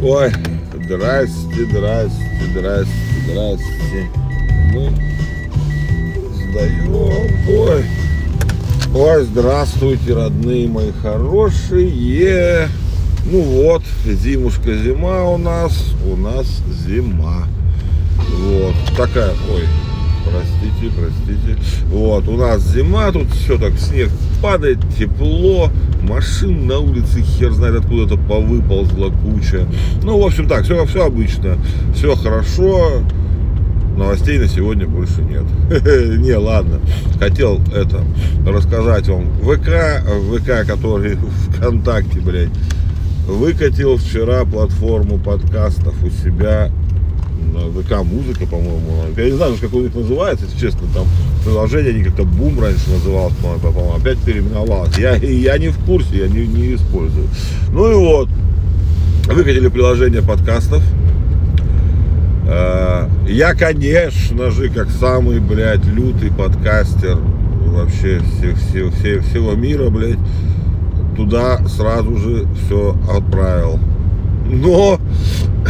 Ой, 0.00 0.30
здрасте, 0.84 1.64
здрасте, 1.68 2.24
здрасте, 2.52 2.92
здрасте. 3.24 4.08
Мы 4.72 4.92
сдаем. 6.36 6.94
Ой. 7.48 7.84
Ой, 8.94 9.24
здравствуйте, 9.24 10.14
родные 10.14 10.68
мои 10.68 10.92
хорошие. 11.02 12.68
Ну 13.24 13.40
вот, 13.40 13.82
зимушка, 14.04 14.72
зима 14.76 15.24
у 15.24 15.36
нас, 15.36 15.92
у 16.06 16.14
нас 16.14 16.46
зима. 16.86 17.48
Вот, 18.36 18.74
такая, 18.96 19.32
ой, 19.52 19.64
простите, 20.30 20.94
простите. 20.96 21.58
Вот, 21.86 22.28
у 22.28 22.36
нас 22.36 22.62
зима, 22.62 23.10
тут 23.12 23.30
все 23.30 23.58
так, 23.58 23.78
снег 23.78 24.10
падает, 24.42 24.78
тепло, 24.98 25.70
машин 26.02 26.66
на 26.66 26.78
улице 26.78 27.22
хер 27.22 27.52
знает 27.52 27.76
откуда-то 27.76 28.16
повыползла 28.16 29.10
куча. 29.10 29.66
Ну, 30.02 30.20
в 30.20 30.26
общем 30.26 30.48
так, 30.48 30.64
все, 30.64 30.84
все 30.86 31.06
обычно, 31.06 31.58
все 31.94 32.14
хорошо, 32.14 33.02
новостей 33.98 34.38
на 34.38 34.48
сегодня 34.48 34.86
больше 34.86 35.22
нет. 35.22 35.44
Не, 36.18 36.36
ладно. 36.36 36.80
Хотел 37.18 37.60
это 37.74 38.04
рассказать 38.46 39.08
вам. 39.08 39.26
ВК, 39.42 40.04
ВК, 40.32 40.66
который 40.66 41.16
ВКонтакте, 41.50 42.20
блядь, 42.20 42.50
выкатил 43.26 43.96
вчера 43.96 44.44
платформу 44.44 45.18
подкастов 45.18 45.94
у 46.02 46.10
себя 46.10 46.70
ВК 47.74 48.02
музыка, 48.04 48.46
по-моему. 48.46 49.04
Я 49.16 49.24
не 49.24 49.32
знаю, 49.32 49.54
как 49.60 49.72
у 49.74 49.80
них 49.80 49.94
называется, 49.94 50.46
если 50.46 50.58
честно, 50.58 50.86
там 50.94 51.06
приложение 51.44 51.92
они 51.94 52.04
как-то 52.04 52.24
бум 52.24 52.60
раньше 52.60 52.90
называлось, 52.90 53.34
по-моему, 53.34 53.94
опять 53.94 54.18
переименовалось. 54.18 54.96
Я, 54.98 55.16
я 55.16 55.58
не 55.58 55.68
в 55.68 55.78
курсе, 55.84 56.18
я 56.18 56.28
не, 56.28 56.46
не 56.46 56.74
использую. 56.74 57.28
Ну 57.72 57.90
и 57.90 57.94
вот, 57.94 58.28
выкатили 59.26 59.68
приложение 59.68 60.22
подкастов. 60.22 60.82
Э, 62.46 63.08
я, 63.28 63.54
конечно 63.54 64.50
же, 64.50 64.70
как 64.70 64.90
самый, 64.90 65.38
блядь, 65.38 65.84
лютый 65.84 66.30
подкастер 66.30 67.18
вообще 67.66 68.20
все, 68.20 68.54
все, 68.54 68.90
все, 68.90 69.20
всего 69.20 69.52
мира, 69.52 69.90
блядь, 69.90 70.18
туда 71.16 71.58
сразу 71.68 72.16
же 72.16 72.46
все 72.64 72.96
отправил. 73.10 73.78
Но, 74.50 74.98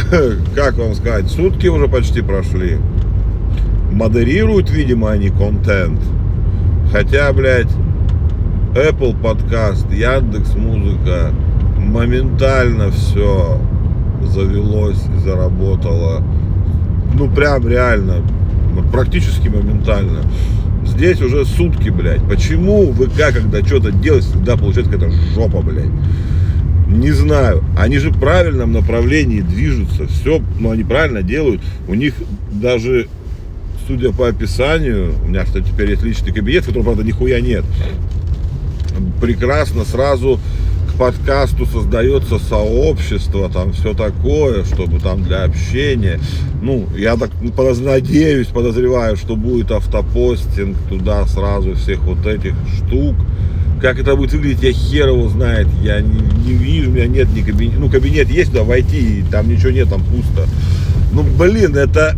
как 0.55 0.77
вам 0.77 0.95
сказать, 0.95 1.27
сутки 1.29 1.67
уже 1.67 1.87
почти 1.87 2.21
прошли. 2.21 2.77
Модерируют, 3.91 4.69
видимо, 4.71 5.11
они 5.11 5.29
контент. 5.29 5.99
Хотя, 6.91 7.31
блядь, 7.33 7.71
Apple 8.73 9.19
подкаст, 9.21 9.91
Яндекс 9.91 10.55
Музыка, 10.55 11.31
моментально 11.77 12.91
все 12.91 13.59
завелось 14.23 15.03
и 15.15 15.19
заработало. 15.19 16.23
Ну, 17.13 17.29
прям 17.29 17.67
реально, 17.67 18.23
практически 18.91 19.47
моментально. 19.47 20.21
Здесь 20.85 21.21
уже 21.21 21.45
сутки, 21.45 21.89
блядь. 21.89 22.23
Почему 22.27 22.91
ВК, 22.93 23.33
когда 23.33 23.63
что-то 23.65 23.91
делает, 23.91 24.23
всегда 24.23 24.55
получается 24.57 24.91
какая-то 24.91 25.15
жопа, 25.35 25.61
блядь? 25.61 25.91
Не 26.89 27.11
знаю. 27.11 27.63
Они 27.77 27.99
же 27.99 28.09
в 28.09 28.19
правильном 28.19 28.73
направлении 28.73 29.41
движутся. 29.41 30.07
Все, 30.07 30.41
ну, 30.59 30.71
они 30.71 30.83
правильно 30.83 31.21
делают. 31.21 31.61
У 31.87 31.93
них 31.93 32.15
даже, 32.51 33.07
судя 33.87 34.11
по 34.11 34.27
описанию, 34.27 35.13
у 35.23 35.27
меня 35.27 35.45
что 35.45 35.61
теперь 35.61 35.91
есть 35.91 36.01
личный 36.01 36.33
кабинет, 36.33 36.63
в 36.63 36.67
котором, 36.67 36.85
правда, 36.85 37.03
нихуя 37.03 37.41
нет. 37.41 37.63
Прекрасно 39.21 39.85
сразу 39.85 40.39
подкасту 40.99 41.65
создается 41.65 42.39
сообщество, 42.39 43.49
там 43.49 43.71
все 43.71 43.93
такое, 43.93 44.65
чтобы 44.65 44.99
там 44.99 45.23
для 45.23 45.43
общения. 45.43 46.19
Ну, 46.61 46.89
я 46.97 47.15
так 47.15 47.29
надеюсь, 47.79 48.47
подозреваю, 48.47 49.15
что 49.15 49.37
будет 49.37 49.71
автопостинг 49.71 50.75
туда 50.89 51.25
сразу 51.27 51.75
всех 51.75 52.01
вот 52.01 52.25
этих 52.27 52.53
штук. 52.75 53.15
Как 53.81 53.97
это 53.97 54.15
будет 54.15 54.33
выглядеть, 54.33 54.63
я 54.63 54.71
хер 54.73 55.07
его 55.09 55.29
знает. 55.29 55.67
Я 55.81 56.01
не, 56.01 56.19
не 56.45 56.53
вижу, 56.53 56.89
у 56.89 56.93
меня 56.93 57.07
нет 57.07 57.29
ни 57.33 57.41
кабинета. 57.41 57.79
Ну, 57.79 57.89
кабинет 57.89 58.29
есть, 58.29 58.51
да, 58.51 58.63
войти, 58.63 59.23
там 59.31 59.47
ничего 59.47 59.71
нет, 59.71 59.89
там 59.89 60.01
пусто. 60.03 60.47
Ну, 61.13 61.23
блин, 61.23 61.75
это... 61.75 62.15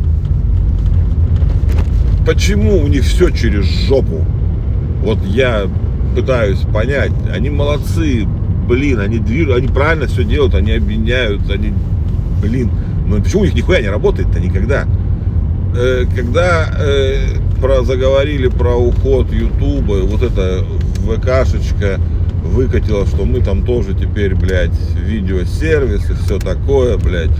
Почему 2.26 2.78
у 2.80 2.88
них 2.88 3.04
все 3.04 3.30
через 3.30 3.66
жопу? 3.88 4.26
Вот 5.04 5.20
я 5.26 5.68
пытаюсь 6.16 6.60
понять. 6.74 7.12
Они 7.32 7.50
молодцы, 7.50 8.28
блин, 8.68 9.00
они 9.00 9.20
движут, 9.20 9.56
они 9.56 9.68
правильно 9.68 10.08
все 10.08 10.24
делают, 10.24 10.56
они 10.56 10.72
объединяют, 10.72 11.50
они, 11.50 11.74
блин, 12.42 12.70
ну 13.08 13.22
почему 13.22 13.42
у 13.42 13.46
них 13.46 13.56
нихуя 13.56 13.82
не 13.82 13.90
работает-то 13.90 14.40
никогда? 14.40 14.86
Э, 15.76 16.06
когда 16.16 16.70
э, 16.80 17.38
про, 17.60 17.84
заговорили 17.84 18.48
про 18.48 18.76
уход 18.76 19.32
Ютуба, 19.32 20.02
вот 20.04 20.22
эта 20.22 20.66
ВКшечка 21.02 22.00
выкатила, 22.44 23.06
что 23.06 23.26
мы 23.26 23.42
там 23.42 23.66
тоже 23.66 23.94
теперь, 23.94 24.36
блядь, 24.36 24.72
видеосервис 24.96 26.10
и 26.10 26.14
все 26.14 26.40
такое, 26.40 26.98
блядь, 26.98 27.32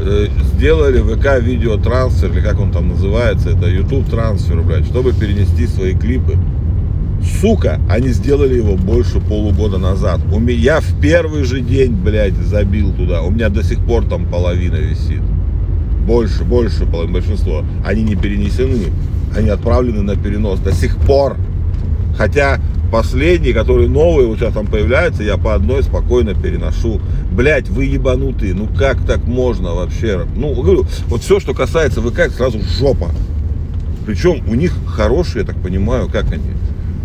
э, 0.00 0.26
сделали 0.54 1.00
ВК 1.00 1.42
видеотрансфер, 1.42 2.32
или 2.32 2.40
как 2.40 2.60
он 2.60 2.70
там 2.70 2.88
называется, 2.88 3.50
это 3.50 3.68
YouTube 3.68 4.08
трансфер, 4.10 4.60
блядь, 4.62 4.86
чтобы 4.86 5.12
перенести 5.12 5.66
свои 5.66 5.94
клипы 5.94 6.36
Сука, 7.40 7.80
они 7.88 8.08
сделали 8.08 8.56
его 8.56 8.76
больше 8.76 9.20
полугода 9.20 9.78
назад. 9.78 10.20
У 10.32 10.38
меня, 10.38 10.58
я 10.58 10.80
в 10.80 11.00
первый 11.00 11.44
же 11.44 11.60
день, 11.60 11.92
блядь, 11.92 12.34
забил 12.34 12.92
туда. 12.92 13.22
У 13.22 13.30
меня 13.30 13.48
до 13.48 13.62
сих 13.62 13.78
пор 13.78 14.04
там 14.04 14.26
половина 14.26 14.76
висит. 14.76 15.22
Больше, 16.06 16.44
больше, 16.44 16.84
большинство. 16.84 17.64
Они 17.86 18.02
не 18.02 18.16
перенесены. 18.16 18.92
Они 19.36 19.48
отправлены 19.48 20.02
на 20.02 20.16
перенос 20.16 20.58
до 20.60 20.72
сих 20.72 20.96
пор. 20.96 21.36
Хотя 22.16 22.60
последние, 22.92 23.54
которые 23.54 23.88
новые 23.88 24.28
вот 24.28 24.38
сейчас 24.38 24.52
там 24.52 24.66
появляются, 24.66 25.22
я 25.22 25.38
по 25.38 25.54
одной 25.54 25.82
спокойно 25.82 26.34
переношу. 26.34 27.00
Блять, 27.32 27.68
вы 27.68 27.86
ебанутые, 27.86 28.54
ну 28.54 28.68
как 28.68 29.04
так 29.06 29.24
можно 29.24 29.72
вообще? 29.72 30.26
Ну, 30.36 30.54
говорю, 30.54 30.84
вот 31.06 31.22
все, 31.22 31.40
что 31.40 31.54
касается 31.54 32.02
ВК, 32.02 32.30
сразу 32.30 32.60
жопа. 32.78 33.08
Причем 34.04 34.46
у 34.46 34.54
них 34.54 34.74
хорошие, 34.86 35.40
я 35.40 35.46
так 35.46 35.60
понимаю, 35.62 36.08
как 36.08 36.30
они, 36.32 36.52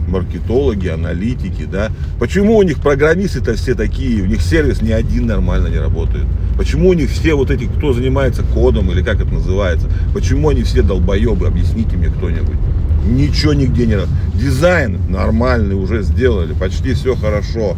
маркетологи, 0.10 0.90
аналитики, 0.90 1.64
да. 1.64 1.90
Почему 2.20 2.58
у 2.58 2.64
них 2.64 2.82
программисты-то 2.82 3.56
все 3.56 3.74
такие, 3.74 4.22
у 4.24 4.26
них 4.26 4.42
сервис 4.42 4.82
ни 4.82 4.92
один 4.92 5.28
нормально 5.28 5.68
не 5.68 5.78
работает? 5.78 6.26
Почему 6.58 6.90
у 6.90 6.94
них 6.94 7.10
все 7.10 7.34
вот 7.34 7.50
эти, 7.50 7.64
кто 7.64 7.94
занимается 7.94 8.44
кодом 8.44 8.92
или 8.92 9.02
как 9.02 9.22
это 9.22 9.34
называется, 9.34 9.90
почему 10.14 10.50
они 10.50 10.64
все 10.64 10.82
долбоебы, 10.82 11.48
объясните 11.48 11.96
мне 11.96 12.08
кто-нибудь. 12.08 12.58
Ничего 13.06 13.54
нигде 13.54 13.86
не... 13.86 13.98
Дизайн 14.36 15.00
нормальный 15.10 15.76
уже 15.76 16.04
сделали, 16.04 16.54
почти 16.54 16.94
все 16.94 17.16
хорошо. 17.16 17.76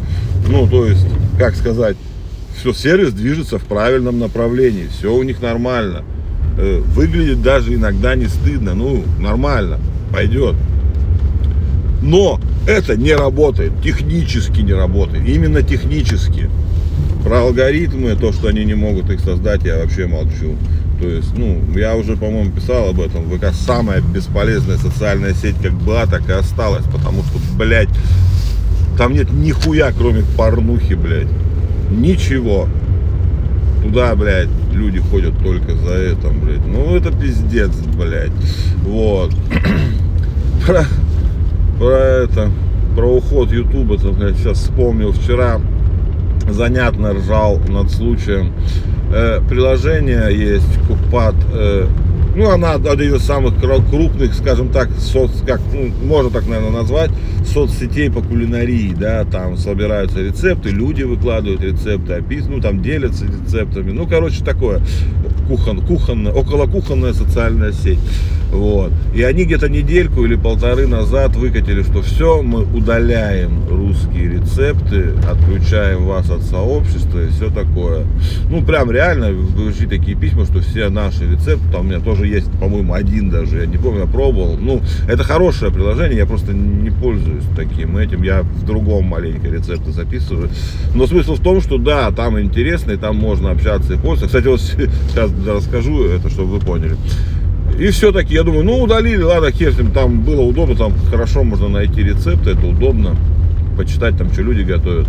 Ну, 0.47 0.68
то 0.68 0.85
есть, 0.85 1.06
как 1.38 1.56
сказать, 1.56 1.96
все, 2.57 2.74
сервис 2.74 3.13
движется 3.13 3.57
в 3.59 3.63
правильном 3.63 4.19
направлении, 4.19 4.88
все 4.88 5.13
у 5.13 5.24
них 5.24 5.41
нормально. 5.41 6.03
Э, 6.57 6.81
выглядит 6.94 7.41
даже 7.41 7.74
иногда 7.74 8.16
не 8.16 8.28
стыдно, 8.28 8.74
ну, 8.74 9.03
нормально, 9.19 9.80
пойдет. 10.12 10.56
Но 12.01 12.40
это 12.68 12.97
не 12.97 13.13
работает, 13.13 13.81
технически 13.84 14.62
не 14.62 14.74
работает, 14.74 15.28
именно 15.28 15.62
технически. 15.62 16.50
Про 17.24 17.41
алгоритмы, 17.41 18.16
то, 18.16 18.31
что 18.31 18.50
они 18.50 18.66
не 18.66 18.74
могут 18.74 19.09
их 19.09 19.19
создать, 19.22 19.63
я 19.63 19.78
вообще 19.78 20.07
молчу. 20.07 20.56
То 20.99 21.07
есть, 21.07 21.37
ну, 21.37 21.61
я 21.75 21.95
уже, 21.95 22.17
по-моему, 22.17 22.51
писал 22.51 22.89
об 22.89 22.99
этом. 22.99 23.29
ВК 23.29 23.53
самая 23.53 24.01
бесполезная 24.01 24.77
социальная 24.77 25.33
сеть 25.33 25.55
как 25.61 25.73
была, 25.73 26.05
так 26.05 26.27
и 26.29 26.33
осталась. 26.33 26.85
Потому 26.85 27.23
что, 27.23 27.39
блядь, 27.57 27.89
там 28.97 29.13
нет 29.13 29.31
нихуя, 29.31 29.91
кроме 29.97 30.24
порнухи, 30.38 30.94
блядь. 30.94 31.29
Ничего. 31.89 32.68
Туда, 33.83 34.13
блядь, 34.15 34.50
люди 34.74 35.00
ходят 35.00 35.38
только 35.41 35.75
за 35.75 35.94
это, 35.94 36.29
блядь. 36.29 36.65
Ну, 36.65 36.95
это 36.95 37.12
пиздец, 37.12 37.71
блядь. 37.97 38.31
Вот. 38.83 39.33
Про 40.68 40.85
про 41.79 41.97
это, 41.97 42.51
про 42.95 43.15
уход 43.15 43.51
Ютуба, 43.51 43.95
я 43.95 44.33
сейчас 44.33 44.57
вспомнил 44.57 45.13
вчера, 45.13 45.62
занятно 46.47 47.13
ржал 47.13 47.59
над 47.68 47.91
случаем. 47.91 48.53
Э, 49.13 49.39
приложение 49.47 50.30
есть, 50.31 50.80
Купат, 50.88 51.36
э, 51.53 51.88
ну, 52.39 52.50
она 52.50 52.75
один 52.75 53.15
из 53.15 53.24
самых 53.24 53.59
крупных, 53.59 54.33
скажем 54.33 54.69
так, 54.69 54.89
соц, 54.97 55.31
как, 55.45 55.59
ну, 55.74 55.91
можно 56.07 56.31
так, 56.31 56.47
наверное, 56.47 56.71
назвать, 56.71 57.12
соцсетей 57.45 58.09
по 58.09 58.21
кулинарии, 58.21 58.95
да, 58.97 59.25
там 59.25 59.57
собираются 59.57 60.21
рецепты, 60.21 60.69
люди 60.69 61.03
выкладывают 61.03 61.62
рецепты, 61.62 62.13
описывают, 62.13 62.56
ну, 62.56 62.62
там 62.62 62.81
делятся 62.81 63.25
рецептами, 63.25 63.91
ну, 63.91 64.07
короче, 64.07 64.41
такое, 64.45 64.81
кухон, 65.50 65.81
кухонная, 65.81 66.31
около 66.31 66.65
кухонная 66.65 67.12
социальная 67.12 67.74
сеть, 67.74 68.00
вот, 68.53 68.94
и 69.13 69.21
они 69.21 69.44
где-то 69.44 69.68
недельку 69.68 70.24
или 70.24 70.36
полторы 70.36 70.88
назад 70.88 71.36
выкатили, 71.36 71.83
что 71.83 72.01
все, 72.01 72.41
мы 72.41 72.62
удаляем 72.63 73.68
русские 73.69 74.39
рецепты, 74.39 75.13
отключаем 75.30 76.06
вас 76.06 76.30
от 76.30 76.44
сообщества 76.44 77.21
и 77.25 77.27
все 77.31 77.50
такое, 77.50 78.06
ну, 78.50 78.63
прям 78.63 78.89
реально, 78.91 79.31
вышли 79.33 79.88
такие 79.88 80.15
письма, 80.15 80.45
что 80.45 80.62
все 80.62 80.88
наши 80.88 81.30
рецепты, 81.30 81.69
там 81.69 81.81
у 81.81 81.83
меня 81.83 82.00
тоже 82.00 82.28
есть, 82.29 82.51
по-моему, 82.59 82.93
один 82.93 83.29
даже, 83.29 83.59
я 83.59 83.65
не 83.65 83.77
помню, 83.77 84.01
я 84.01 84.05
пробовал. 84.05 84.57
Ну, 84.57 84.81
это 85.07 85.23
хорошее 85.23 85.71
приложение, 85.71 86.17
я 86.17 86.25
просто 86.25 86.53
не 86.53 86.89
пользуюсь 86.89 87.43
таким 87.55 87.97
этим, 87.97 88.23
я 88.23 88.43
в 88.43 88.65
другом 88.65 89.05
маленько 89.05 89.47
рецепты 89.47 89.91
записываю. 89.91 90.49
Но 90.93 91.07
смысл 91.07 91.35
в 91.35 91.41
том, 91.41 91.61
что 91.61 91.77
да, 91.77 92.11
там 92.11 92.39
интересно, 92.39 92.91
и 92.91 92.97
там 92.97 93.15
можно 93.15 93.51
общаться 93.51 93.93
и 93.93 93.97
пользоваться. 93.97 94.27
Кстати, 94.27 94.47
вот 94.47 94.61
сейчас 95.09 95.31
расскажу 95.47 96.05
это, 96.05 96.29
чтобы 96.29 96.57
вы 96.57 96.59
поняли. 96.59 96.95
И 97.79 97.87
все-таки, 97.91 98.33
я 98.33 98.43
думаю, 98.43 98.65
ну 98.65 98.81
удалили, 98.81 99.21
ладно, 99.21 99.51
хер 99.51 99.73
с 99.73 99.77
ним, 99.77 99.91
там 99.91 100.21
было 100.21 100.41
удобно, 100.41 100.75
там 100.75 100.93
хорошо 101.09 101.43
можно 101.43 101.69
найти 101.69 102.03
рецепты, 102.03 102.51
это 102.51 102.65
удобно, 102.65 103.15
почитать 103.77 104.17
там, 104.17 104.31
что 104.33 104.41
люди 104.41 104.63
готовят. 104.63 105.07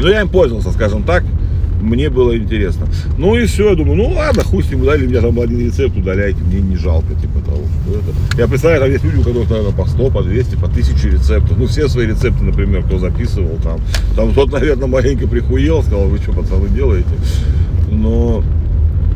Но 0.00 0.08
я 0.08 0.22
им 0.22 0.28
пользовался, 0.28 0.70
скажем 0.72 1.02
так, 1.02 1.24
мне 1.84 2.10
было 2.10 2.36
интересно. 2.36 2.86
Ну 3.18 3.36
и 3.36 3.46
все, 3.46 3.70
я 3.70 3.74
думаю, 3.74 3.96
ну 3.96 4.14
ладно, 4.16 4.42
хуй 4.42 4.62
с 4.62 4.70
ним 4.70 4.82
удалили, 4.82 5.06
у 5.06 5.10
меня 5.10 5.20
там 5.20 5.38
один 5.40 5.60
рецепт, 5.60 5.96
удаляйте, 5.96 6.38
мне 6.42 6.60
не 6.60 6.76
жалко, 6.76 7.14
типа 7.14 7.40
того, 7.44 7.62
что 7.82 7.98
это. 7.98 8.40
Я 8.40 8.48
представляю, 8.48 8.82
там 8.82 8.90
есть 8.90 9.04
люди, 9.04 9.16
у 9.16 9.22
которых, 9.22 9.50
наверное, 9.50 9.72
по 9.72 9.86
100, 9.86 10.10
по 10.10 10.22
200, 10.22 10.56
по 10.56 10.66
1000 10.66 11.08
рецептов. 11.08 11.58
Ну, 11.58 11.66
все 11.66 11.88
свои 11.88 12.06
рецепты, 12.06 12.44
например, 12.44 12.82
кто 12.82 12.98
записывал 12.98 13.58
там. 13.62 13.80
Там 14.16 14.34
тот, 14.34 14.52
наверное, 14.52 14.88
маленько 14.88 15.26
прихуел, 15.26 15.82
сказал, 15.82 16.08
вы 16.08 16.18
что, 16.18 16.32
пацаны, 16.32 16.68
делаете? 16.68 17.14
Но 17.90 18.42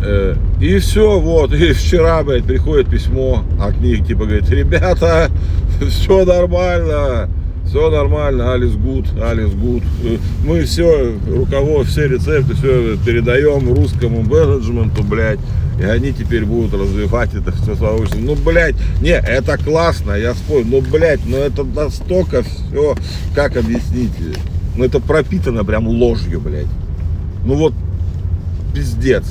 Э, 0.00 0.36
и 0.60 0.78
все, 0.78 1.18
вот, 1.18 1.52
и 1.52 1.72
вчера, 1.72 2.22
блядь, 2.22 2.44
приходит 2.44 2.88
письмо 2.88 3.42
от 3.60 3.80
них, 3.80 4.06
типа, 4.06 4.24
говорит, 4.24 4.48
ребята, 4.50 5.28
все 5.88 6.24
нормально, 6.24 7.28
все 7.68 7.90
нормально, 7.90 8.54
all 8.54 8.66
is 8.66 8.75
good, 8.75 9.06
all 9.20 9.40
is 9.40 9.52
good. 9.52 9.82
Мы 10.44 10.62
все, 10.62 11.14
руководство, 11.26 11.84
все 11.84 12.08
рецепты, 12.08 12.54
все 12.54 12.96
передаем 12.96 13.72
русскому 13.72 14.22
менеджменту, 14.22 15.02
блядь. 15.02 15.38
И 15.78 15.84
они 15.84 16.12
теперь 16.12 16.44
будут 16.44 16.74
развивать 16.80 17.34
это 17.34 17.52
все 17.52 17.76
сообщество. 17.76 18.18
Ну, 18.18 18.34
блядь, 18.34 18.74
не, 19.00 19.10
это 19.10 19.58
классно, 19.58 20.12
я 20.12 20.34
спорю, 20.34 20.66
но, 20.66 20.80
блядь, 20.80 21.24
ну 21.24 21.36
это 21.36 21.62
настолько 21.62 22.42
все, 22.42 22.96
как 23.34 23.56
объяснить? 23.56 24.10
Ну, 24.74 24.84
это 24.84 24.98
пропитано 24.98 25.64
прям 25.64 25.86
ложью, 25.86 26.40
блядь. 26.40 26.66
Ну, 27.44 27.54
вот, 27.54 27.74
пиздец. 28.74 29.24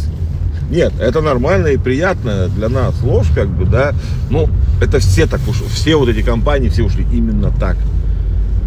Нет, 0.69 0.93
это 0.99 1.21
нормально 1.21 1.67
и 1.67 1.77
приятно 1.77 2.49
для 2.49 2.69
нас 2.69 2.93
ложь, 3.01 3.27
как 3.33 3.49
бы, 3.49 3.65
да. 3.65 3.93
Ну, 4.29 4.47
это 4.81 4.99
все 4.99 5.25
так 5.25 5.41
уж, 5.47 5.61
все 5.73 5.95
вот 5.95 6.09
эти 6.09 6.21
компании, 6.21 6.69
все 6.69 6.83
ушли 6.83 7.05
именно 7.11 7.51
так. 7.51 7.77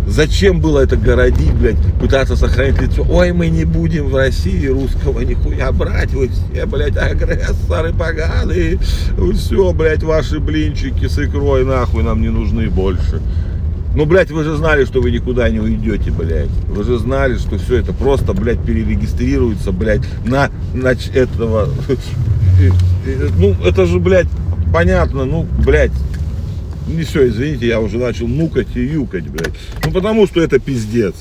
Зачем 0.06 0.60
было 0.60 0.80
это 0.80 0.96
городить, 0.96 1.52
блядь, 1.54 1.76
пытаться 2.00 2.34
сохранить 2.36 2.80
лицо? 2.80 3.06
Ой, 3.08 3.32
мы 3.32 3.48
не 3.48 3.64
будем 3.64 4.08
в 4.08 4.16
России 4.16 4.66
русского 4.66 5.20
нихуя 5.20 5.70
брать, 5.72 6.12
вы 6.12 6.28
все, 6.28 6.66
блядь, 6.66 6.96
агрессоры 6.96 7.92
поганые. 7.92 8.78
Все, 9.34 9.72
блядь, 9.72 10.02
ваши 10.02 10.40
блинчики 10.40 11.06
с 11.06 11.18
икрой 11.18 11.64
нахуй 11.64 12.02
нам 12.02 12.20
не 12.22 12.28
нужны 12.28 12.68
больше. 12.68 13.20
Ну, 13.94 14.06
блядь, 14.06 14.30
вы 14.30 14.44
же 14.44 14.56
знали, 14.56 14.84
что 14.84 15.00
вы 15.00 15.10
никуда 15.10 15.48
не 15.48 15.58
уйдете, 15.58 16.10
блядь. 16.12 16.50
Вы 16.68 16.84
же 16.84 16.98
знали, 16.98 17.36
что 17.36 17.58
все 17.58 17.76
это 17.76 17.92
просто, 17.92 18.32
блядь, 18.32 18.62
перерегистрируется, 18.62 19.72
блядь, 19.72 20.02
на, 20.24 20.50
на 20.74 20.92
этого. 21.14 21.68
Ну, 23.38 23.56
это 23.64 23.86
же, 23.86 23.98
блядь, 23.98 24.26
понятно, 24.74 25.24
ну, 25.24 25.46
блядь. 25.64 25.92
Не 26.90 27.04
все, 27.04 27.28
извините, 27.28 27.68
я 27.68 27.80
уже 27.80 27.98
начал 27.98 28.26
нукать 28.26 28.76
и 28.76 28.80
юкать, 28.80 29.28
блядь. 29.28 29.54
Ну, 29.84 29.92
потому 29.92 30.26
что 30.26 30.40
это 30.40 30.58
пиздец. 30.58 31.14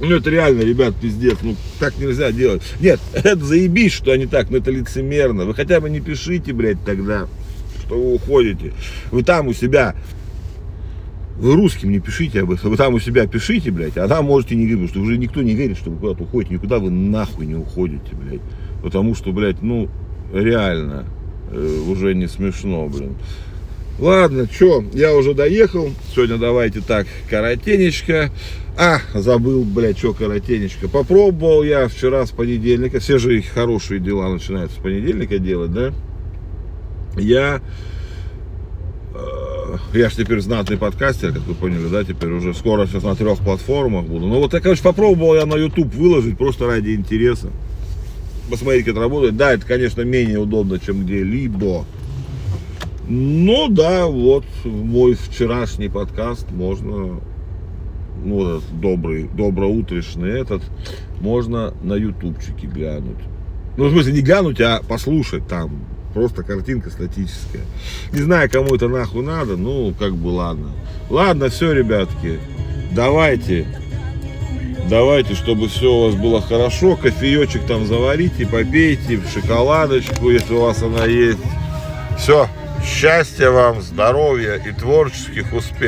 Ну, 0.00 0.10
это 0.16 0.30
реально, 0.30 0.62
ребят, 0.62 0.94
пиздец. 1.00 1.38
Ну, 1.42 1.54
так 1.78 1.98
нельзя 1.98 2.32
делать. 2.32 2.62
Нет, 2.80 3.00
это 3.12 3.44
заебись, 3.44 3.92
что 3.92 4.12
они 4.12 4.26
так, 4.26 4.50
но 4.50 4.56
это 4.56 4.70
лицемерно. 4.70 5.44
Вы 5.44 5.54
хотя 5.54 5.80
бы 5.80 5.90
не 5.90 6.00
пишите, 6.00 6.52
блядь, 6.52 6.82
тогда, 6.84 7.28
что 7.84 7.96
вы 7.96 8.14
уходите. 8.14 8.72
Вы 9.10 9.22
там 9.22 9.48
у 9.48 9.52
себя 9.52 9.94
вы 11.36 11.54
русским 11.54 11.90
не 11.90 11.98
пишите 11.98 12.42
об 12.42 12.52
этом, 12.52 12.70
вы 12.70 12.76
там 12.76 12.94
у 12.94 13.00
себя 13.00 13.26
пишите, 13.26 13.70
блядь, 13.70 13.96
а 13.96 14.06
там 14.06 14.26
можете 14.26 14.54
не 14.54 14.66
потому 14.66 14.88
что 14.88 15.00
уже 15.00 15.18
никто 15.18 15.42
не 15.42 15.54
верит, 15.54 15.76
что 15.76 15.90
вы 15.90 15.98
куда-то 15.98 16.22
уходите, 16.22 16.54
никуда 16.54 16.78
вы 16.78 16.90
нахуй 16.90 17.46
не 17.46 17.56
уходите, 17.56 18.14
блядь. 18.14 18.40
Потому 18.82 19.14
что, 19.14 19.32
блядь, 19.32 19.60
ну, 19.62 19.88
реально, 20.32 21.06
э, 21.50 21.80
уже 21.88 22.14
не 22.14 22.28
смешно, 22.28 22.86
блин. 22.86 23.16
Ладно, 23.98 24.48
чё, 24.48 24.84
я 24.92 25.14
уже 25.14 25.34
доехал, 25.34 25.90
сегодня 26.14 26.36
давайте 26.36 26.80
так, 26.80 27.06
коротенечко. 27.30 28.30
А, 28.76 28.98
забыл, 29.14 29.62
блядь, 29.62 29.98
что 29.98 30.12
коротенечко. 30.12 30.88
Попробовал 30.88 31.62
я 31.62 31.86
вчера 31.86 32.26
с 32.26 32.30
понедельника, 32.30 32.98
все 32.98 33.18
же 33.18 33.38
их 33.38 33.48
хорошие 33.50 34.00
дела 34.00 34.28
начинаются 34.28 34.78
с 34.78 34.82
понедельника 34.82 35.38
делать, 35.38 35.72
да? 35.72 35.92
Я 37.16 37.62
я 39.92 40.10
же 40.10 40.16
теперь 40.16 40.40
знатный 40.40 40.76
подкастер, 40.76 41.32
как 41.32 41.42
вы 41.42 41.54
поняли, 41.54 41.86
да, 41.88 42.04
теперь 42.04 42.30
уже 42.30 42.54
скоро 42.54 42.86
сейчас 42.86 43.04
на 43.04 43.14
трех 43.14 43.38
платформах 43.38 44.06
буду. 44.06 44.26
Ну 44.26 44.40
вот 44.40 44.52
я, 44.52 44.60
короче, 44.60 44.82
попробовал 44.82 45.36
я 45.36 45.46
на 45.46 45.54
YouTube 45.54 45.94
выложить 45.94 46.36
просто 46.36 46.66
ради 46.66 46.94
интереса. 46.94 47.48
Посмотреть, 48.50 48.84
как 48.84 48.94
это 48.94 49.00
работает. 49.00 49.36
Да, 49.36 49.52
это, 49.52 49.64
конечно, 49.64 50.02
менее 50.02 50.38
удобно, 50.38 50.78
чем 50.78 51.04
где-либо. 51.04 51.86
Ну 53.06 53.68
да, 53.68 54.06
вот 54.06 54.44
мой 54.64 55.14
вчерашний 55.14 55.88
подкаст 55.88 56.50
можно, 56.50 57.20
ну 58.24 58.48
этот 58.48 58.80
добрый, 58.80 59.28
доброутрешный 59.34 60.40
этот, 60.40 60.62
можно 61.20 61.74
на 61.82 61.94
ютубчике 61.94 62.66
глянуть. 62.66 63.18
Ну, 63.76 63.88
в 63.88 63.90
смысле, 63.90 64.12
не 64.12 64.22
глянуть, 64.22 64.60
а 64.60 64.80
послушать 64.88 65.46
там. 65.48 65.84
Просто 66.14 66.44
картинка 66.44 66.90
статическая. 66.90 67.62
Не 68.12 68.20
знаю, 68.20 68.48
кому 68.48 68.74
это 68.74 68.88
нахуй 68.88 69.24
надо, 69.24 69.56
ну, 69.56 69.92
как 69.98 70.14
бы 70.14 70.28
ладно. 70.28 70.68
Ладно, 71.10 71.48
все, 71.48 71.72
ребятки, 71.72 72.38
давайте. 72.92 73.66
Давайте, 74.88 75.34
чтобы 75.34 75.68
все 75.68 75.92
у 75.92 76.06
вас 76.06 76.14
было 76.14 76.40
хорошо. 76.40 76.96
Кофеечек 76.96 77.64
там 77.66 77.86
заварите, 77.86 78.46
попейте, 78.46 79.20
шоколадочку, 79.32 80.30
если 80.30 80.54
у 80.54 80.60
вас 80.60 80.82
она 80.82 81.06
есть. 81.06 81.38
Все, 82.18 82.48
счастья 82.84 83.50
вам, 83.50 83.80
здоровья 83.80 84.54
и 84.54 84.72
творческих 84.72 85.52
успехов. 85.52 85.84